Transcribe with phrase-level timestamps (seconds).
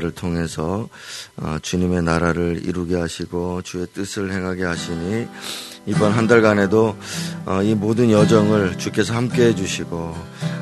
[0.00, 0.88] 자를 통해서
[1.36, 5.28] 어, 주님의 나라를 이루게 하시고 주의 뜻을 행하게 하시니
[5.86, 6.96] 이번 한 달간에도
[7.44, 10.16] 어, 이 모든 여정을 주께서 함께 해주시고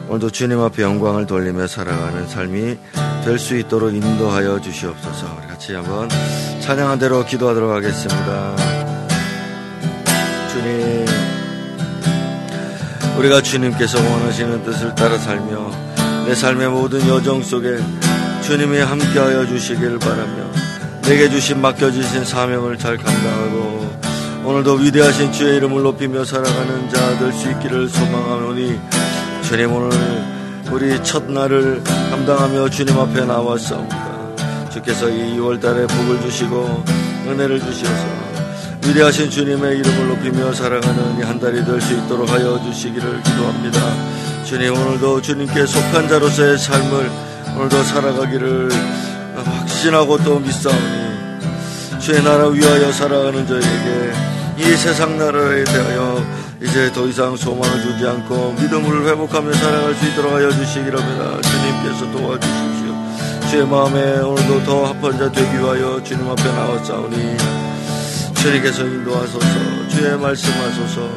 [0.08, 2.76] 오늘도 주님 앞에 영광을 돌리며 살아가는 삶이
[3.24, 5.36] 될 수 있도록 인도하여 주시옵소서.
[5.38, 6.08] 우리 같이 한번
[6.60, 8.56] 찬양한 대로 기도하도록 하겠습니다.
[10.50, 11.06] 주님,
[13.18, 15.70] 우리가 주님께서 원하시는 뜻을 따라 살며
[16.26, 17.78] 내 삶의 모든 여정 속에
[18.48, 20.50] 주님이 함께하여 주시기를 바라며
[21.02, 23.90] 내게 주신 맡겨주신 사명을 잘 감당하고
[24.42, 28.80] 오늘도 위대하신 주의 이름을 높이며 살아가는 자 될 수 있기를 소망하노니
[29.42, 29.90] 주님 오늘
[30.70, 34.08] 우리 첫날을 감당하며 주님 앞에 나왔사옵니다.
[34.72, 36.84] 주께서 이 2월달에 복을 주시고
[37.26, 38.06] 은혜를 주셔서
[38.86, 43.78] 위대하신 주님의 이름을 높이며 살아가는 이 한 달이 될 수 있도록 하여 주시기를 기도합니다.
[44.44, 48.70] 주님 오늘도 주님께 속한 자로서의 삶을 오늘도 살아가기를
[49.44, 51.08] 확신하고 또 믿사오니
[52.00, 54.12] 주의 나라 위하여 살아가는 저에게
[54.58, 56.22] 이 세상 나라에 대하여
[56.62, 61.40] 이제 더 이상 소망을 주지 않고 믿음을 회복하며 살아갈 수 있도록 하여 주시기를 합니다.
[61.40, 63.48] 주님께서 도와주십시오.
[63.50, 67.36] 주의 마음에 오늘도 더 합한 자 되기 위하여 주님 앞에 나왔사오니
[68.34, 71.08] 주님께서 인도하소서 주의 말씀하소서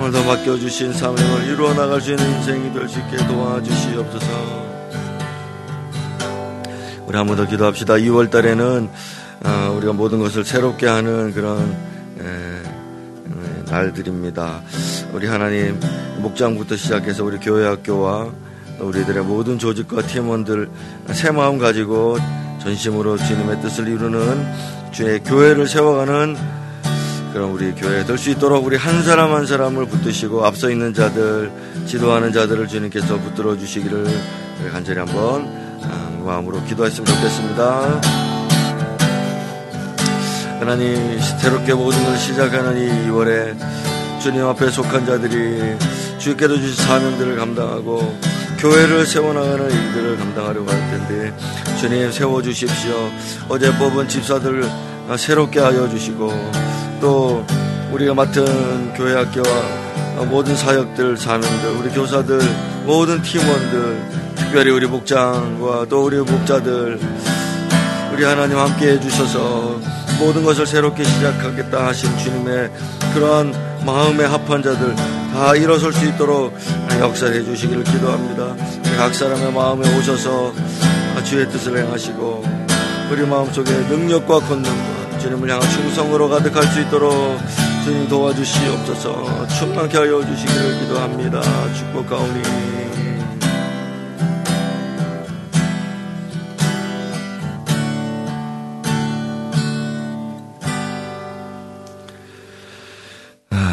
[0.00, 4.59] 오늘도 맡겨주신 사명을 이루어 나갈 수 있는 인생이 될 수 있게 도와주시옵소서
[7.10, 7.94] 우리 한 번 더 기도합시다.
[7.94, 8.88] 2월 달에는
[9.44, 11.76] 어, 우리가 모든 것을 새롭게 하는 그런
[13.68, 14.60] 날들입니다.
[15.12, 15.80] 우리 하나님
[16.18, 18.30] 목장부터 시작해서 우리 교회 학교와
[18.78, 20.68] 우리들의 모든 조직과 팀원들
[21.12, 22.16] 새 마음 가지고
[22.62, 24.46] 전심으로 주님의 뜻을 이루는
[24.92, 26.36] 주의 교회를 세워가는
[27.32, 31.50] 그런 우리 교회 될 수 있도록 우리 한 사람 한 사람을 붙드시고 앞서 있는 자들
[31.86, 34.06] 지도하는 자들을 주님께서 붙들어 주시기를
[34.72, 35.48] 간절히 한번
[36.24, 38.00] 마음으로 기도했으면 좋겠습니다.
[40.58, 43.56] 하나님 새롭게 모든 것을 시작하는 이 2월에
[44.20, 45.76] 주님 앞에 속한 자들이
[46.18, 48.18] 주께도 주신 사명들을 감당하고
[48.58, 51.34] 교회를 세워나가는 일들을 감당하려고 할 텐데
[51.78, 53.10] 주님 세워주십시오.
[53.48, 54.64] 어제 뽑은 집사들
[55.16, 56.30] 새롭게 하여 주시고
[57.00, 57.44] 또
[57.92, 62.38] 우리가 맡은 교회 학교와 모든 사역들 사명들 우리 교사들
[62.84, 66.98] 모든 팀원들 특별히 우리 목장과 또 우리 목자들
[68.12, 69.80] 우리 하나님 함께 해주셔서
[70.18, 72.68] 모든 것을 새롭게 시작하겠다 하신 주님의
[73.14, 73.54] 그러한
[73.86, 76.52] 마음에 합한 자들 다 일어설 수 있도록
[76.98, 78.56] 역사해 주시기를 기도합니다.
[78.96, 80.52] 각 사람의 마음에 오셔서
[81.24, 82.44] 주의 뜻을 행하시고
[83.12, 87.38] 우리 마음속에 능력과 권능과 주님을 향한 충성으로 가득할 수 있도록
[87.84, 91.40] 주님 도와주시옵소서 충만케 하여 주시기를 기도합니다.
[91.72, 92.79] 축복하오니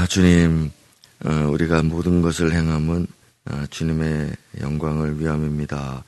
[0.08, 0.72] 주님,
[1.26, 3.08] 어, 우리가 모든 것을 행함은
[3.46, 6.04] 어, 주님의 영광을 위함입니다.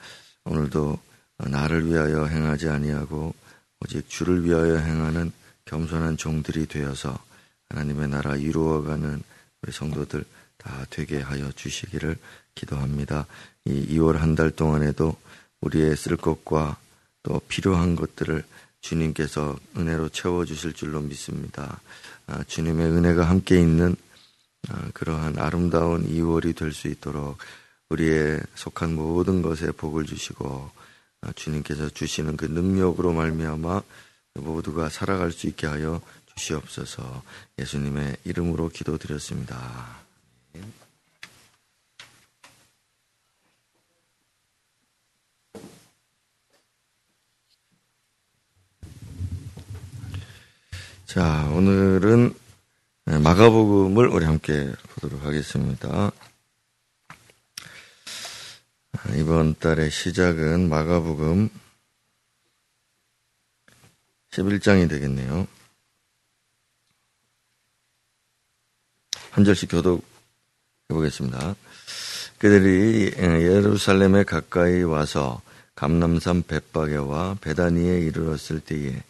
[0.45, 0.97] 오늘도
[1.37, 3.33] 나를 위하여 행하지 아니하고
[3.81, 5.31] 오직 주를 위하여 행하는
[5.65, 7.17] 겸손한 종들이 되어서
[7.69, 9.21] 하나님의 나라 이루어가는
[9.61, 10.23] 우리 성도들
[10.57, 12.15] 다 되게 하여 주시기를
[12.55, 13.25] 기도합니다.
[13.65, 15.15] 이 2월 한 달 동안에도
[15.61, 16.77] 우리의 쓸 것과
[17.23, 18.43] 또 필요한 것들을
[18.81, 21.79] 주님께서 은혜로 채워주실 줄로 믿습니다.
[22.27, 23.95] 아, 주님의 은혜가 함께 있는
[24.69, 27.37] 아, 그러한 아름다운 2월이 될 수 있도록
[27.89, 30.69] 우리의 속한 모든 것에 복을 주시고
[31.21, 33.81] 아, 주님께서 주시는 그 능력으로 말미암아
[34.35, 36.01] 모두가 살아갈 수 있게 하여
[36.35, 37.23] 주시옵소서
[37.57, 39.99] 예수님의 이름으로 기도드렸습니다.
[51.09, 52.35] 자, 오늘은
[53.05, 56.11] 마가복음을 우리 함께 보도록 하겠습니다.
[59.17, 61.49] 이번 달의 시작은 마가복음
[64.29, 65.47] 11장이 되겠네요.
[69.31, 70.03] 한 절씩 교독
[70.91, 71.55] 해 보겠습니다.
[72.37, 75.41] 그들이 예루살렘에 가까이 와서
[75.73, 79.01] 감남산 벳바게와 베다니에 이르렀을 때에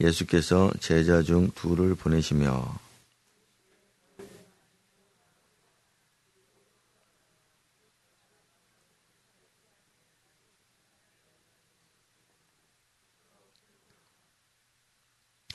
[0.00, 2.78] 예수께서 제자 중 둘을 보내시며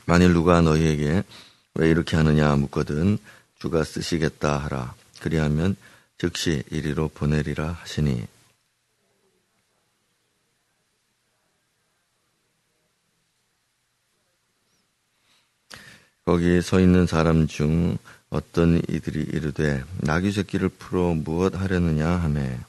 [0.05, 1.23] 만일 누가 너희에게
[1.75, 3.17] 왜 이렇게 하느냐 묻거든
[3.57, 4.93] 주가 쓰시겠다 하라.
[5.21, 5.77] 그리하면
[6.17, 8.27] 즉시 이리로 보내리라 하시니
[16.25, 17.97] 거기 서 있는 사람 중
[18.29, 22.59] 어떤 이들이 이르되 나귀 새끼를 풀어 무엇 하려느냐 하매.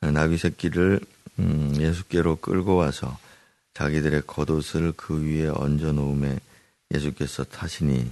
[0.00, 1.00] 나귀 새끼를
[1.38, 3.18] 음, 예수께로 끌고 와서
[3.74, 6.38] 자기들의 겉옷을 그 위에 얹어 놓음에
[6.92, 8.10] 예수께서 타시니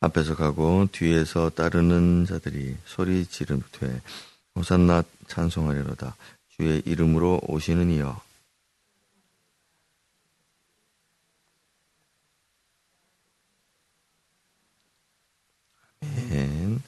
[0.00, 4.00] 앞에서 가고 뒤에서 따르는 자들이 소리 지르되
[4.54, 6.16] 호산나 찬송하리로다
[6.56, 8.20] 주의 이름으로 오시는 이여
[16.02, 16.82] 아멘.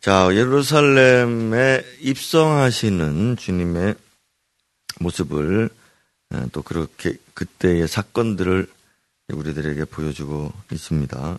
[0.00, 3.94] 자, 예루살렘에 입성하시는 주님의
[5.00, 5.68] 모습을
[6.30, 8.68] 어, 또 그렇게 그때의 사건들을
[9.32, 11.38] 우리들에게 보여주고 있습니다.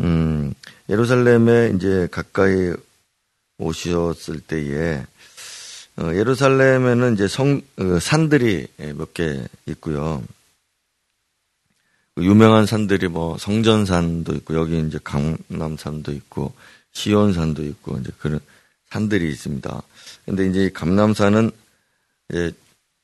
[0.00, 0.52] 음,
[0.88, 2.72] 예루살렘에 이제 가까이
[3.58, 5.04] 오셨을 때에
[5.98, 10.22] 어, 예루살렘에는 이제 성 어, 산들이 몇 개 있고요.
[12.18, 16.54] 유명한 산들이 뭐 성전산도 있고 여기 이제 강남산도 있고
[16.92, 18.40] 시온산도 있고 이제 그런
[18.90, 19.82] 산들이 있습니다.
[20.24, 21.50] 근데 이제 감남산은
[22.34, 22.52] 예,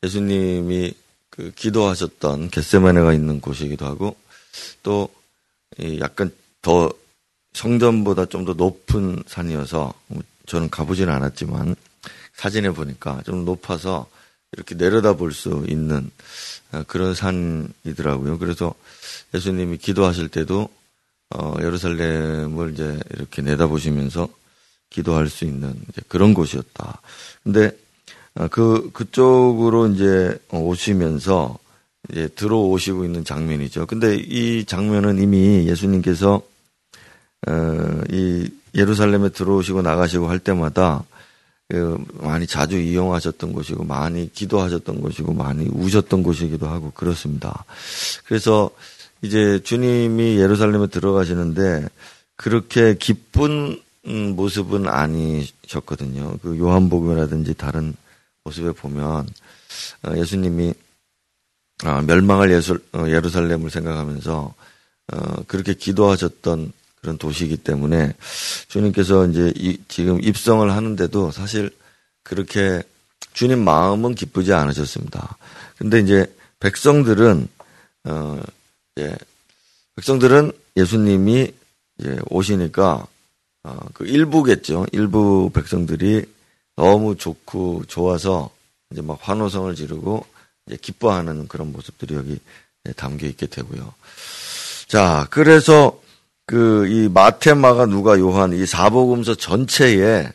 [0.03, 0.95] 예수님이
[1.29, 4.17] 그 기도하셨던 겟세마네가 있는 곳이기도 하고
[4.83, 5.09] 또
[6.01, 6.31] 약간
[6.63, 6.91] 더
[7.53, 9.93] 성전보다 좀 더 높은 산이어서
[10.47, 11.77] 저는 가보지는 않았지만
[12.35, 14.07] 사진에 보니까 좀 높아서
[14.53, 16.11] 이렇게 내려다 볼 수 있는
[16.73, 18.39] 어, 그런 산이더라고요.
[18.39, 18.75] 그래서
[19.35, 20.69] 예수님이 기도하실 때도
[21.31, 24.29] 어, 예루살렘을 이제 이렇게 내다보시면서
[24.91, 25.75] 기도할 수 있는
[26.09, 27.01] 그런 곳이었다.
[27.43, 27.71] 근데
[28.35, 31.59] 어, 그 그쪽으로 이제 오시면서
[32.11, 33.87] 이제 들어오시고 있는 장면이죠.
[33.87, 36.43] 근데 이 장면은 이미 예수님께서 어,
[38.11, 41.05] 이 예루살렘에 들어오시고 나가시고 할 때마다
[41.69, 47.65] 그 많이 자주 이용하셨던 곳이고 많이 기도하셨던 곳이고 많이 우셨던 곳이기도 하고 그렇습니다.
[48.27, 48.71] 그래서
[49.23, 51.89] 이제 주님이 예루살렘에 들어가시는데
[52.37, 56.39] 그렇게 기쁜 모습은 아니셨거든요.
[56.43, 57.95] 그 요한복음이라든지 다른
[58.45, 59.29] 모습에 보면
[60.03, 60.75] 어, 예수님이
[61.85, 62.51] 아, 멸망할
[62.93, 64.55] 어, 예루살렘을 생각하면서
[65.47, 66.73] 그렇게 기도하셨던
[67.03, 68.15] 그런 도시이기 때문에
[68.69, 71.71] 주님께서 이제 이, 지금 입성을 하는데도 사실
[72.23, 72.83] 그렇게
[73.35, 75.37] 주님 마음은 기쁘지 않으셨습니다.
[75.77, 77.49] 근데 이제 백성들은
[78.05, 78.41] 어
[78.97, 79.15] 이제
[79.97, 81.53] 백성들은 예수님이
[81.99, 83.07] 이제 오시니까
[83.65, 84.87] 어 그 일부겠죠.
[84.93, 86.25] 일부 백성들이
[86.77, 88.51] 너무 좋고 좋아서
[88.91, 90.27] 이제 막 환호성을 지르고
[90.67, 92.39] 이제 기뻐하는 그런 모습들이 여기
[92.97, 93.95] 담겨 있게 되고요.
[94.89, 96.01] 자, 그래서
[96.53, 100.31] 그 이 마테마가 누가 요한 이 사복음서 전체에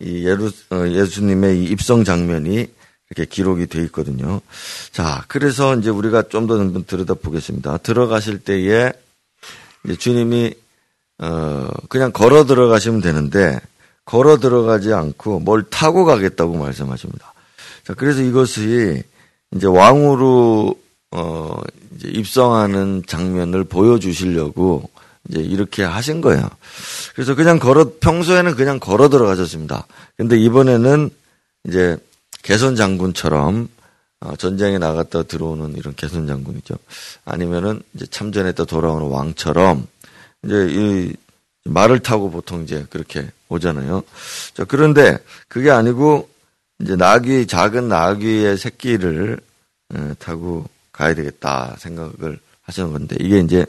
[0.00, 2.66] 이 예루 어, 예수님의 이 입성 장면이
[3.08, 4.40] 이렇게 기록이 돼 있거든요.
[4.90, 7.76] 자, 그래서 이제 우리가 좀더 들여다 보겠습니다.
[7.76, 8.92] 들어가실 때에
[10.00, 10.52] 주님이
[11.18, 13.60] 어 그냥 걸어 들어가시면 되는데
[14.04, 17.32] 걸어 들어가지 않고 뭘 타고 가겠다고 말씀하십니다.
[17.84, 19.04] 자, 그래서 이것이
[19.54, 20.74] 이제 왕으로
[21.12, 21.60] 어
[21.94, 24.90] 이제 입성하는 장면을 보여주시려고
[25.28, 26.48] 이제 이렇게 하신 거예요.
[27.14, 29.86] 그래서 그냥 걸어, 평소에는 그냥 걸어 들어가셨습니다.
[30.16, 31.10] 근데 이번에는
[31.68, 31.96] 이제
[32.42, 33.68] 개선 장군처럼
[34.20, 36.76] 어, 전쟁에 나갔다 들어오는 이런 개선 장군이죠.
[37.24, 39.86] 아니면은 이제 참전했다 돌아오는 왕처럼
[40.44, 41.12] 이제 이
[41.64, 44.02] 말을 타고 보통 이제 그렇게 오잖아요.
[44.54, 45.18] 자, 그런데
[45.48, 46.28] 그게 아니고
[46.80, 49.38] 이제 나귀, 작은 나귀의 새끼를
[50.18, 53.66] 타고 가야 되겠다 생각을 하시는 건데 이게 이제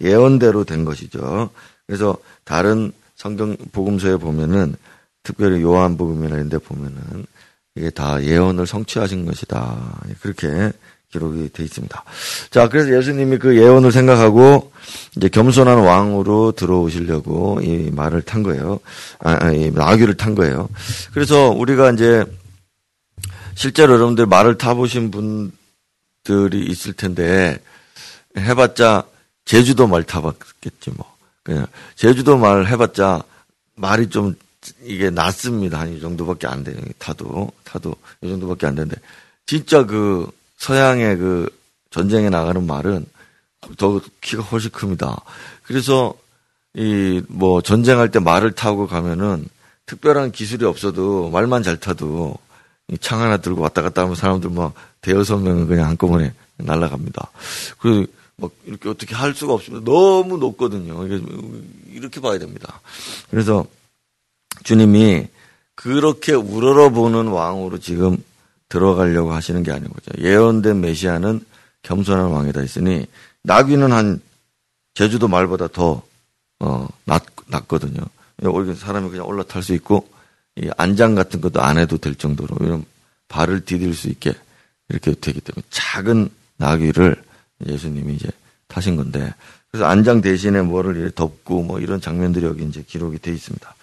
[0.00, 1.50] 예언대로 된 것이죠.
[1.86, 4.74] 그래서 다른 성경 복음서에 보면은
[5.22, 7.26] 특별히 요한복음이나 이런 데 보면은
[7.74, 10.00] 이게 다 예언을 성취하신 것이다.
[10.20, 10.72] 그렇게
[11.12, 12.04] 기록이 되어 있습니다.
[12.50, 14.72] 자, 그래서 예수님이 그 예언을 생각하고
[15.16, 18.80] 이제 겸손한 왕으로 들어오시려고 이 말을 탄 거예요.
[19.20, 20.68] 아, 아이 나귀를 탄 거예요.
[21.12, 22.24] 그래서 우리가 이제
[23.54, 27.58] 실제로 여러분들 말을 타보신 분들이 있을 텐데
[28.36, 29.04] 해봤자
[29.46, 31.16] 제주도 말 타봤겠지 뭐.
[31.42, 33.22] 그냥 제주도 말 해봤자
[33.76, 34.34] 말이 좀
[34.82, 35.78] 이게 낮습니다.
[35.80, 36.76] 한 이 정도밖에 안 돼요.
[36.98, 38.96] 타도 타도 이 정도밖에 안 되는데
[39.46, 41.48] 진짜 그 서양의 그
[41.90, 43.06] 전쟁에 나가는 말은
[43.78, 45.20] 더 키가 훨씬 큽니다.
[45.62, 46.14] 그래서
[46.74, 49.46] 이 뭐 전쟁할 때 말을 타고 가면은
[49.86, 52.36] 특별한 기술이 없어도 말만 잘 타도
[53.00, 57.30] 창 하나 들고 왔다 갔다 하면 사람들 뭐 대여섯 명은 그냥 한꺼번에 날아갑니다.
[57.78, 58.06] 그
[58.38, 59.84] 막 이렇게 어떻게 할 수가 없습니다.
[59.90, 61.06] 너무 높거든요.
[61.90, 62.80] 이렇게 봐야 됩니다.
[63.30, 63.66] 그래서
[64.64, 65.28] 주님이
[65.74, 68.22] 그렇게 우러러보는 왕으로 지금
[68.68, 70.10] 들어가려고 하시는 게 아닌 거죠.
[70.22, 71.44] 예언된 메시아는
[71.82, 73.06] 겸손한 왕이다 했으니
[73.42, 74.20] 나귀는 한
[74.94, 76.02] 제주도 말보다 더
[76.58, 78.00] 어, 낮, 낮거든요.
[78.76, 80.08] 사람이 그냥 올라탈 수 있고
[80.56, 82.84] 이 안장 같은 것도 안 해도 될 정도로 이런
[83.28, 84.34] 발을 디딜 수 있게
[84.88, 87.22] 이렇게 되기 때문에 작은 나귀를
[87.64, 88.28] 예수님이 이제
[88.68, 89.32] 타신 건데
[89.70, 93.74] 그래서 안장 대신에 뭐를 덮고 뭐 이런 장면들이 여기 이제 기록이 돼 있습니다.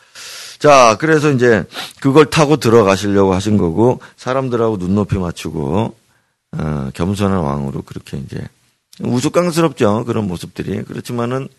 [0.59, 1.65] 자, 그래서 이제
[1.99, 5.95] 그걸 타고 들어가시려고 하신 거고 사람들하고 눈높이 맞추고
[6.57, 8.39] 어, 겸손한 왕으로 그렇게 이제
[9.01, 11.49] 우스꽝스럽죠 그런 모습들이 그렇지만은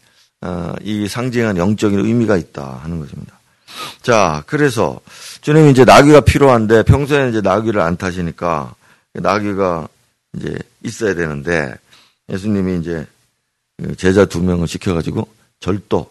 [0.40, 3.38] 어, 이 상징한 영적인 의미가 있다 하는 것입니다.
[4.02, 5.00] 자, 그래서
[5.40, 8.74] 주님이 이제 나귀가 필요한데 평소에 이제 나귀를 안 타시니까
[9.14, 9.88] 나귀가
[10.36, 11.74] 이제 있어야 되는데
[12.30, 13.06] 예수님이 이제
[13.82, 15.28] 그 제자 두 명을 시켜가지고
[15.60, 16.10] 절도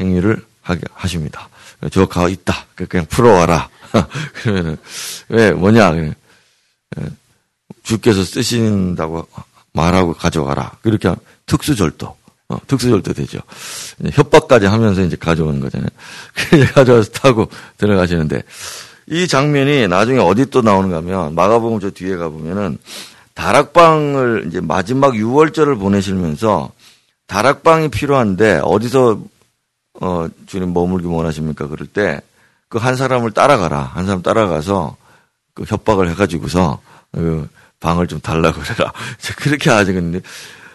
[0.00, 1.48] 행위를 하게 하십니다.
[1.90, 2.66] 저 가 있다.
[2.74, 3.68] 그냥 풀어와라.
[4.42, 4.76] 그러면은
[5.28, 5.96] 왜 뭐냐?
[5.96, 6.12] 예,
[7.82, 9.26] 주께서 쓰신다고
[9.72, 10.72] 말하고 가져가라.
[10.82, 11.14] 그렇게
[11.46, 12.16] 특수절도.
[12.48, 13.38] 어, 특수절도 되죠.
[14.12, 15.88] 협박까지 하면서 이제 가져오는 거잖아요.
[16.34, 18.42] 그래 가져와서 타고 들어가시는데
[19.06, 22.78] 이 장면이 나중에 어디 또 나오는가 하면 마가복음 저 뒤에 가보면은
[23.40, 26.70] 다락방을 이제 마지막 6월절을 보내시면서
[27.26, 29.20] 다락방이 필요한데 어디서
[30.00, 31.66] 어 주님 머물기 원하십니까?
[31.68, 32.20] 그럴 때
[32.70, 33.82] 그 한 사람을 따라가라.
[33.82, 34.96] 한 사람 따라가서
[35.54, 36.80] 그 협박을 해가지고서
[37.12, 37.48] 그
[37.80, 38.92] 방을 좀 달라고 그래라.
[39.36, 40.20] 그렇게 하시거든요.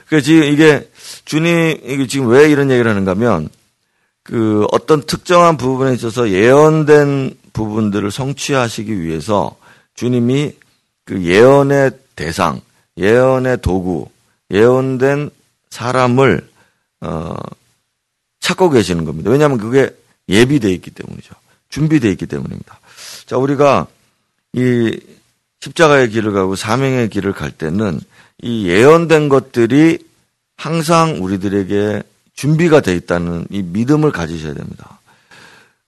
[0.10, 0.88] 그 지금 이게
[1.24, 3.48] 주님 이게 지금 왜 이런 얘기를 하는가 하면
[4.24, 9.56] 그 어떤 특정한 부분에 있어서 예언된 부분들을 성취하시기 위해서
[9.96, 10.54] 주님이
[11.06, 12.62] 그 예언의 대상,
[12.98, 14.10] 예언의 도구,
[14.52, 15.30] 예언된
[15.70, 16.48] 사람을
[17.02, 17.36] 어
[18.40, 19.32] 찾고 계시는 겁니다.
[19.32, 19.96] 왜냐하면 그게
[20.30, 21.34] 예비되어 있기 때문이죠.
[21.70, 22.80] 준비되어 있기 때문입니다.
[23.26, 23.88] 자, 우리가
[24.54, 25.00] 이
[25.60, 28.00] 십자가의 길을 가고 사명의 길을 갈 때는
[28.42, 30.00] 이 예언된 것들이
[30.58, 32.04] 항상 우리들에게
[32.34, 35.00] 준비가 되어 있다는 이 믿음을 가지셔야 됩니다.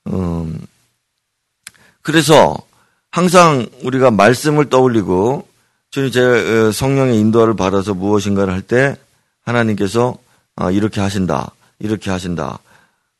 [0.08, 0.58] 음,
[2.02, 2.56] 그래서
[3.10, 5.47] 항상 우리가 말씀을 떠올리고
[5.90, 8.96] 주님 제 어, 성령의 인도를 받아서 무엇인가를 할 때
[9.44, 10.16] 하나님께서
[10.56, 12.58] 아, 이렇게 하신다, 이렇게 하신다,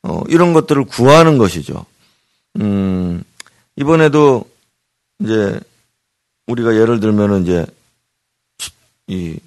[0.02, 1.86] 어, 이런 것들을 구하는 것이죠.
[2.60, 3.22] 음,
[3.76, 4.44] 이번에도
[5.20, 5.58] 이제
[6.48, 7.64] 우리가 예를 들면은 이제
[9.06, 9.38] 이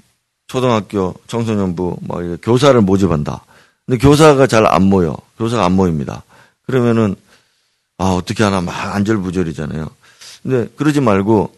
[0.47, 3.43] 초등학교 청소년부 뭐 교사를 모집한다.
[3.85, 5.15] 근데 교사가 잘 안 모여.
[5.37, 6.23] 교사가 안 모입니다.
[6.65, 7.15] 그러면은
[7.97, 9.87] 아 어떻게 하나 막 안절부절이잖아요.
[10.43, 11.53] 근데 그러지 말고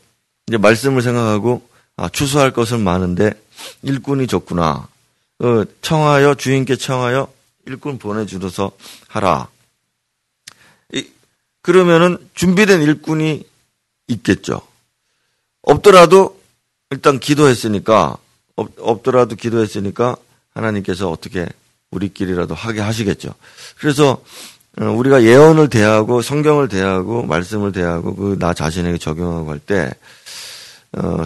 [0.48, 3.34] 이제 말씀을 생각하고 아 추수할 것은 많은데
[3.82, 4.88] 일꾼이 적구나.
[5.40, 7.32] 어, 청하여 주인께 청하여
[7.66, 8.72] 일꾼 보내주어서
[9.08, 9.48] 하라.
[10.94, 11.08] 이,
[11.62, 13.46] 그러면은 준비된 일꾼이
[14.08, 14.62] 있겠죠.
[15.62, 16.42] 없더라도
[16.92, 18.18] 일단 기도했으니까
[18.56, 20.16] 없, 없더라도 기도했으니까
[20.54, 21.48] 하나님께서 어떻게
[21.92, 23.34] 우리끼리라도 하게 하시겠죠.
[23.78, 24.22] 그래서 어,
[24.78, 29.92] 우리가 예언을 대하고 성경을 대하고 말씀을 대하고 그 나 자신에게 적용하고 할 때
[30.94, 31.24] 어,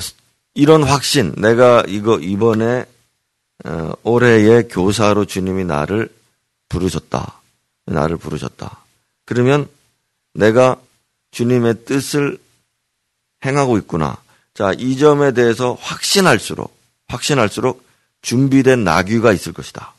[0.54, 2.86] 이런 확신 내가 이거 이번에
[3.66, 6.10] 어, 올해의 교사로 주님이 나를
[6.70, 7.40] 부르셨다.
[7.86, 8.80] 나를 부르셨다.
[9.26, 9.68] 그러면
[10.34, 10.78] 내가
[11.32, 12.38] 주님의 뜻을
[13.46, 14.18] 행하고 있구나.
[14.54, 16.76] 자, 이 점에 대해서 확신할수록,
[17.08, 17.86] 확신할수록
[18.22, 19.94] 준비된 나귀가 있을 것이다.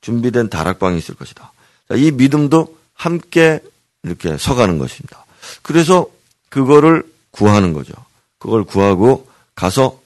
[0.00, 1.52] 준비된 다락방이 있을 것이다.
[1.88, 3.60] 자, 이 믿음도 함께
[4.02, 5.24] 이렇게 서가는 것입니다.
[5.62, 6.06] 그래서
[6.50, 7.94] 그거를 구하는 거죠.
[8.38, 10.00] 그걸 구하고 가서,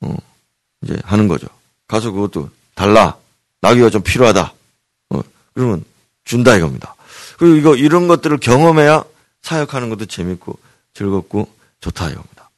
[0.00, 0.14] 어,
[0.82, 1.48] 이제 하는 거죠.
[1.88, 3.16] 가서 그것도 달라.
[3.62, 4.52] 나귀가 좀 필요하다.
[5.10, 5.20] 어,
[5.54, 5.84] 그러면
[6.24, 6.94] 준다 이겁니다.
[7.38, 9.04] 그리고 이거, 이런 것들을 경험해야
[9.42, 10.58] 사역하는 것도 재밌고
[10.94, 11.48] 즐겁고
[11.80, 12.50] 좋다 이겁니다.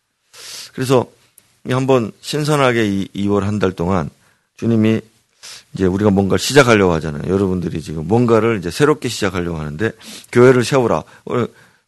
[0.75, 1.07] 그래서
[1.69, 4.11] 한번 신선하게 이 2월 한 달 동안
[4.57, 5.01] 주님이
[5.75, 7.23] 이제 우리가 뭔가를 시작하려고 하잖아요.
[7.33, 9.93] 여러분들이 지금 뭔가를 이제 새롭게 시작하려고 하는데
[10.31, 11.03] 교회를 세우라.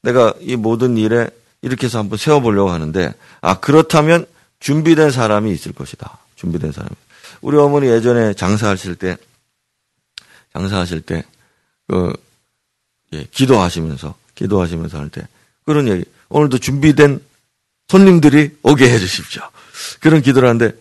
[0.02, 1.28] 내가 이 모든 일에
[1.62, 4.26] 이렇게 해서 한번 세워보려고 하는데 아 그렇다면
[4.60, 6.18] 준비된 사람이 있을 것이다.
[6.36, 6.94] 준비된 사람이.
[7.42, 9.16] 우리 어머니 예전에 장사하실 때
[10.52, 12.12] 장사하실 때그
[13.12, 15.26] 예, 기도하시면서 기도하시면서 할 때
[15.64, 17.20] 그런 얘기 오늘도 준비된
[17.88, 19.42] 손님들이 오게 해 주십시오.
[20.00, 20.76] 그런 기도를 하는데,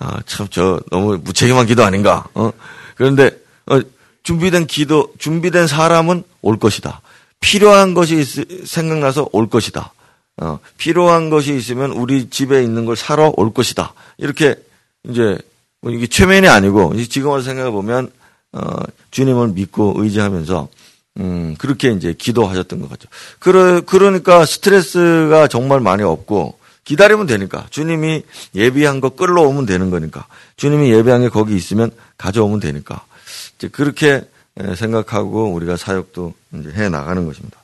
[0.00, 2.50] 아, 참, 저, 너무 무책임한 기도 아닌가, 어?
[2.96, 3.30] 그런데,
[3.66, 3.80] 어,
[4.22, 7.00] 준비된 기도, 준비된 사람은 올 것이다.
[7.38, 9.92] 필요한 것이 있, 생각나서 올 것이다.
[10.38, 13.92] 어, 필요한 것이 있으면 우리 집에 있는 걸 사러 올 것이다.
[14.18, 14.56] 이렇게
[15.08, 15.38] 이제
[15.80, 18.10] 뭐 이게 최면이 아니고 지금 와서 생각해 보면
[18.52, 18.60] 어,
[19.10, 20.68] 주님을 믿고 의지하면서
[21.18, 23.08] 음, 그렇게 이제 기도하셨던 것 같죠.
[23.38, 26.58] 그러, 그러니까 스트레스가 정말 많이 없고
[26.90, 28.24] 기다리면 되니까 주님이
[28.56, 33.04] 예비한 거 끌러오면 되는 거니까 주님이 예비한 게 거기 있으면 가져오면 되니까
[33.56, 34.24] 이제 그렇게
[34.74, 37.58] 생각하고 우리가 사역도 이제 해 나가는 것입니다.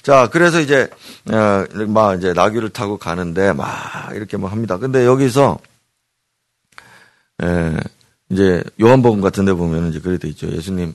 [0.00, 0.88] 자, 그래서 이제
[1.30, 3.68] 어, 막 이제 나귀를 타고 가는데 막
[4.14, 4.78] 이렇게 막 합니다.
[4.78, 5.58] 근데 여기서
[7.42, 7.76] 에,
[8.30, 10.50] 이제 요한복음 같은 데 보면 이제 그래 돼 있죠.
[10.50, 10.94] 예수님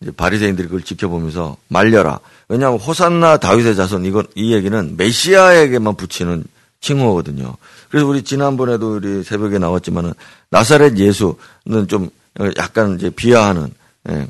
[0.00, 2.20] 이제 바리새인들이 그걸 지켜보면서 말려라.
[2.48, 6.44] 왜냐하면 호산나 다윗의 자손 이건 이 얘기는 메시아에게만 붙이는
[6.84, 7.56] 칭호거든요.
[7.88, 10.12] 그래서 우리 지난번에도 우리 새벽에 나왔지만은
[10.50, 12.10] 나사렛 예수는 좀
[12.58, 13.72] 약간 이제 비하하는
[14.10, 14.26] 예,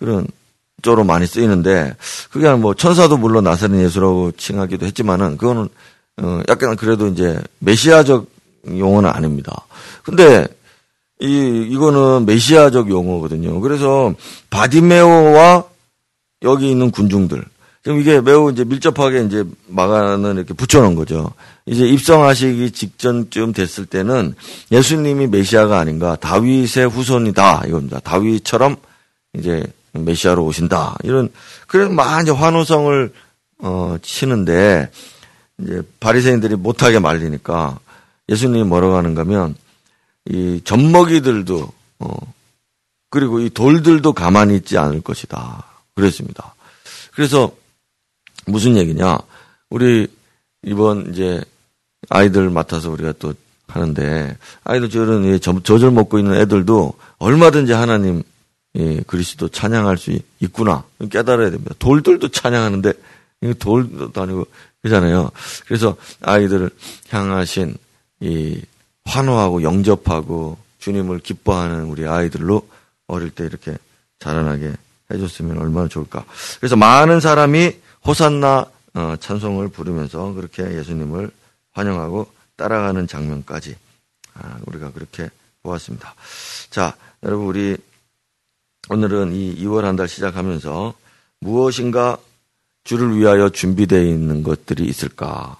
[0.00, 0.26] 그런
[0.82, 1.94] 쪽으로 많이 쓰이는데
[2.30, 5.68] 그게 뭐 천사도 물론 나사렛 예수라고 칭하기도 했지만은 그거는
[6.20, 8.26] 어 약간 그래도 이제 메시아적
[8.68, 9.64] 용어는 아닙니다.
[10.02, 10.46] 근데
[11.20, 13.60] 이 이거는 메시아적 용어거든요.
[13.60, 14.12] 그래서
[14.50, 15.64] 바디메오와
[16.42, 17.44] 여기 있는 군중들
[17.82, 21.32] 지금 이게 매우 이제 밀접하게 이제 막아는 이렇게 붙여놓은 거죠.
[21.66, 24.34] 이제 입성하시기 직전쯤 됐을 때는
[24.70, 27.98] 예수님이 메시아가 아닌가 다윗의 후손이다 이겁니다.
[28.00, 28.76] 다윗처럼
[29.34, 31.30] 이제 메시아로 오신다 이런
[31.66, 33.12] 그래서 막 이제 환호성을
[33.58, 34.90] 어 치는데
[35.60, 37.80] 이제 바리새인들이 못하게 말리니까
[38.28, 39.56] 예수님이 뭐라고 하는가면
[40.26, 42.16] 이 젖먹이들도 어
[43.10, 45.64] 그리고 이 돌들도 가만히 있지 않을 것이다
[45.96, 46.54] 그랬습니다.
[47.12, 47.52] 그래서
[48.46, 49.18] 무슨 얘기냐?
[49.70, 50.08] 우리
[50.62, 51.42] 이번 이제
[52.08, 53.34] 아이들 맡아서 우리가 또
[53.68, 58.22] 하는데 아이들 저런 저절 먹고 있는 애들도 얼마든지 하나님
[58.74, 61.74] 예, 그리스도 찬양할 수 있구나 깨달아야 됩니다.
[61.78, 62.92] 돌들도 찬양하는데
[63.42, 64.46] 이 돌도 아니고
[64.82, 65.30] 그잖아요.
[65.66, 66.70] 그래서 아이들을
[67.10, 67.76] 향하신
[68.20, 68.60] 이
[69.04, 72.66] 환호하고 영접하고 주님을 기뻐하는 우리 아이들로
[73.06, 73.76] 어릴 때 이렇게
[74.20, 74.72] 자라나게
[75.12, 76.24] 해줬으면 얼마나 좋을까.
[76.58, 77.76] 그래서 많은 사람이
[78.06, 81.30] 호산나 어, 찬송을 부르면서 그렇게 예수님을
[81.72, 83.76] 환영하고 따라가는 장면까지
[84.34, 85.30] 아, 우리가 그렇게
[85.62, 86.14] 보았습니다.
[86.70, 87.76] 자, 여러분 우리
[88.88, 90.94] 오늘은 이 2월 한 달 시작하면서
[91.40, 92.18] 무엇인가
[92.84, 95.56] 주를 위하여 준비되어 있는 것들이 있을까?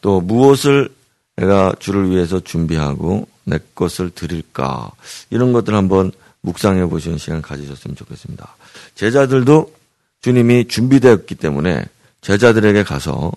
[0.00, 0.88] 또 무엇을
[1.36, 4.90] 내가 주를 위해서 준비하고 내 것을 드릴까?
[5.28, 8.56] 이런 것들 한번 묵상해 보시는 시간 가지셨으면 좋겠습니다.
[8.94, 9.74] 제자들도
[10.20, 11.84] 주님이 준비되었기 때문에
[12.20, 13.32] 제자들에게 가서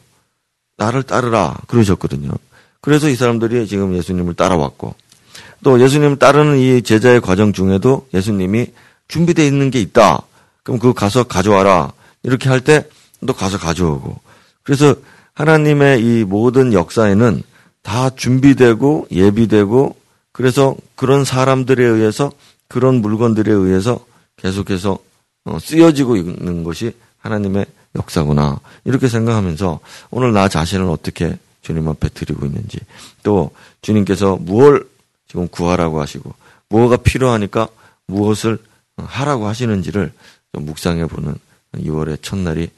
[0.77, 2.31] 나를 따르라 그러셨거든요.
[2.81, 4.95] 그래서 이 사람들이 지금 예수님을 따라왔고
[5.63, 8.67] 또 예수님 따르는 이 제자의 과정 중에도 예수님이
[9.07, 10.21] 준비되어 있는 게 있다.
[10.63, 11.93] 그럼 그거 가서 가져와라.
[12.23, 12.87] 이렇게 할 때
[13.25, 14.19] 또 가서 가져오고.
[14.63, 14.95] 그래서
[15.33, 17.43] 하나님의 이 모든 역사에는
[17.81, 19.95] 다 준비되고 예비되고
[20.31, 22.31] 그래서 그런 사람들에 의해서
[22.67, 24.05] 그런 물건들에 의해서
[24.37, 24.99] 계속해서 어,
[25.59, 28.59] 쓰여지고 있는 것이 하나님의 역사구나.
[28.85, 29.79] 이렇게 생각하면서
[30.09, 32.79] 오늘 나 자신을 어떻게 주님 앞에 드리고 있는지
[33.23, 33.51] 또
[33.81, 34.87] 주님께서 무엇을
[35.27, 36.33] 지금 구하라고 하시고
[36.69, 37.67] 무엇가 필요하니까
[38.07, 38.57] 무엇을
[38.97, 40.11] 하라고 하시는지를
[40.53, 41.35] 좀 묵상해 보는
[41.75, 42.69] 2월의 첫날이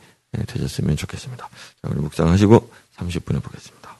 [0.47, 1.49] 되셨으면 좋겠습니다.
[1.81, 3.97] 자, 우리 묵상하시고 30분에 보겠습니다.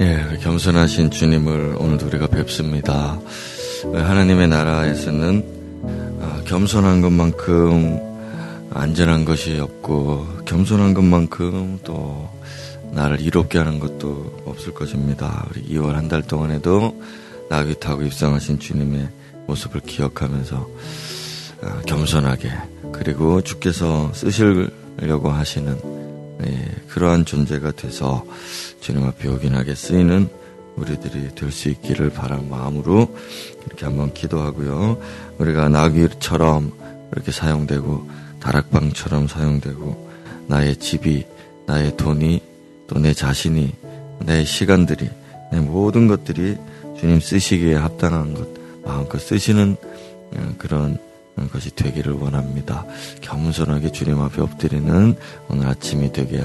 [0.00, 3.18] 예, 겸손하신 주님을 오늘도 우리가 뵙습니다.
[3.92, 5.63] 하나님의 나라에서는
[6.24, 8.00] 아, 겸손한 것만큼
[8.70, 12.30] 안전한 것이 없고 겸손한 것만큼 또
[12.92, 15.46] 나를 이롭게 하는 것도 없을 것입니다.
[15.50, 16.98] 우리 2월 한 달 동안에도
[17.50, 19.08] 나귀 타고 입성하신 주님의
[19.46, 20.68] 모습을 기억하면서
[21.62, 22.50] 아, 겸손하게
[22.92, 25.78] 그리고 주께서 쓰시려고 하시는
[26.46, 28.24] 예, 그러한 존재가 돼서
[28.80, 30.28] 주님 앞에 요긴하게 쓰이는
[30.76, 33.14] 우리들이 될 수 있기를 바란 마음으로
[33.66, 34.98] 이렇게 한번 기도하고요.
[35.38, 36.72] 우리가 나귀처럼
[37.12, 38.08] 이렇게 사용되고
[38.40, 40.10] 다락방처럼 사용되고
[40.48, 41.26] 나의 집이
[41.66, 42.42] 나의 돈이
[42.86, 43.72] 또 내 자신이
[44.26, 45.08] 내 시간들이
[45.52, 46.56] 내 모든 것들이
[46.98, 48.46] 주님 쓰시기에 합당한 것
[48.84, 49.76] 마음껏 쓰시는
[50.36, 50.98] 어, 그런
[51.52, 52.84] 것이 되기를 원합니다.
[53.22, 55.16] 겸손하게 주님 앞에 엎드리는
[55.48, 56.44] 오늘 아침이 되게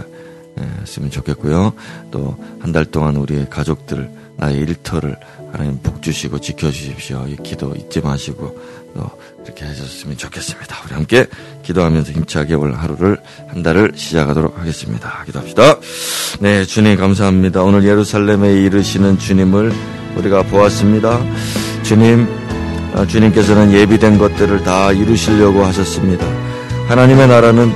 [0.82, 1.74] 했으면 좋겠고요.
[2.12, 5.16] 또 한 달 동안 우리의 가족들 나의 일터를
[5.52, 7.26] 하나님 복 주시고 지켜주십시오.
[7.28, 8.58] 이 기도 잊지 마시고
[8.96, 9.10] 또
[9.46, 10.76] 이렇게 해줬으면 좋겠습니다.
[10.86, 11.26] 우리 함께
[11.64, 15.24] 기도하면서 힘차게 올 하루를 한 달을 시작하도록 하겠습니다.
[15.26, 15.78] 기도합시다.
[16.40, 17.64] 네, 주님 감사합니다.
[17.64, 19.72] 오늘 예루살렘에 이르시는 주님을
[20.18, 21.20] 우리가 보았습니다.
[21.84, 22.28] 주님,
[22.94, 26.26] 아, 주님께서는 예비된 것들을 다 이루시려고 하셨습니다.
[26.88, 27.72] 하나님의 나라는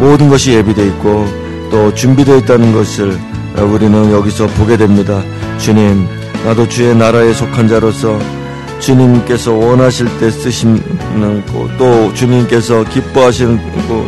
[0.00, 3.18] 모든 것이 예비되어 있고 또 준비되어 있다는 것을
[3.56, 5.22] 우리는 여기서 보게 됩니다.
[5.58, 6.06] 주님,
[6.44, 8.18] 나도 주의 나라에 속한 자로서
[8.78, 11.42] 주님께서 원하실 때 쓰시는
[11.76, 13.60] 또 주님께서 기뻐하시는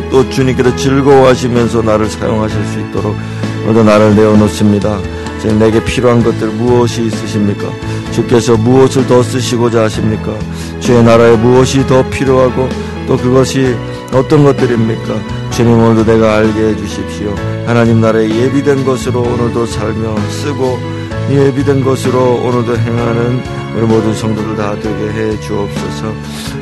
[0.09, 3.15] 또 주님께서 즐거워하시면서 나를 사용하실 수 있도록
[3.65, 4.97] 모두 나를 내어놓습니다.
[5.41, 7.67] 지금 내게 필요한 것들 무엇이 있으십니까?
[8.11, 10.33] 주께서 무엇을 더 쓰시고자 하십니까?
[10.79, 12.69] 주의 나라에 무엇이 더 필요하고
[13.07, 13.75] 또 그것이
[14.13, 15.49] 어떤 것들입니까?
[15.51, 17.35] 주님 오늘도 내가 알게 해주십시오.
[17.65, 20.79] 하나님 나라에 예비된 것으로 오늘도 살며 쓰고
[21.29, 23.41] 예비된 것으로 오늘도 행하는
[23.75, 26.13] 우리 모든 성도들 다 되게 해 주옵소서.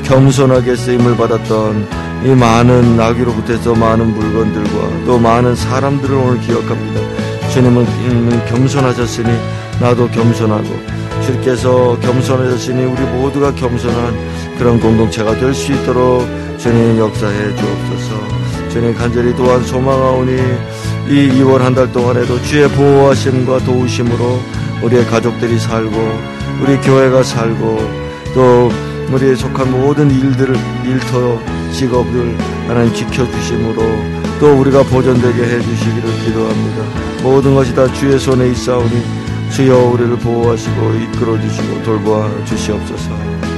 [0.04, 1.88] 겸손하게 쓰임을 받았던
[2.26, 7.02] 이 많은 나귀로부터 많은 물건들과 또 많은 사람들을 오늘 기억합니다.
[7.52, 9.30] 주님은 겸손하셨으니
[9.80, 10.68] 나도 겸손하고
[11.26, 18.70] 주께서 겸손하셨으니 우리 모두가 겸손한 그런 공동체가 될 수 있도록 주님 역사해 주옵소서.
[18.70, 20.38] 주님 간절히 또한 소망하오니
[21.10, 24.39] 이 2월 한 달 동안에도 주의 보호하심과 도우심으로
[24.84, 25.91] 우리의 가족들이 살고
[26.62, 27.80] 우리 교회가 살고
[28.36, 28.69] 또
[29.12, 31.39] 우리에 속한 모든 일들을 일터
[31.74, 33.82] 직업을 하나님 지켜주심으로
[34.39, 36.84] 또 우리가 보존되게 해주시기를 기도합니다.
[37.24, 39.04] 모든 것이 다 주의 손에 있사오니
[39.52, 43.49] 주여 우리를 보호하시고 이끌어 주시고 돌보아 주시옵소서.